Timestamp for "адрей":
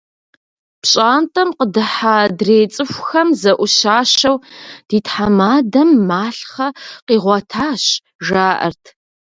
2.25-2.65